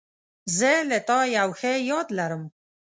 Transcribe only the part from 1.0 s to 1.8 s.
تا یو ښه